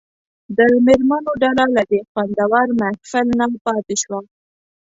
[0.57, 4.19] د مېرمنو ډله له دې خوندور محفل نه پاتې شوه.